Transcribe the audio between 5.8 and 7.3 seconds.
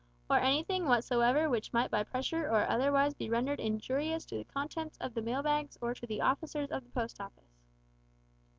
to the officers of the Post